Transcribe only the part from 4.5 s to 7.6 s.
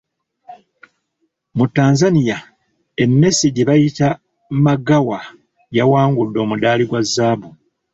Magawa yawangudde omuddaali gwa zaabu.